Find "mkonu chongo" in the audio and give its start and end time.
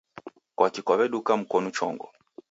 1.39-2.07